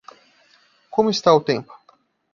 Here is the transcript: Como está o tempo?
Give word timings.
Como 0.93 1.09
está 1.15 1.29
o 1.39 1.45
tempo? 1.51 1.73